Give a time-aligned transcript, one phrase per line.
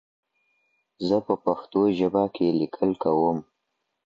[1.07, 3.37] زه په پښتو ژبي کي ليکل کوم.